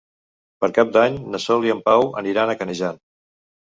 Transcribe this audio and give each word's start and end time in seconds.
Per 0.63 0.69
Cap 0.77 0.95
d'Any 0.95 1.19
na 1.35 1.41
Sol 1.45 1.67
i 1.69 1.75
en 1.75 1.85
Pau 1.91 2.09
aniran 2.25 2.51
a 2.51 2.57
Canejan. 2.63 2.99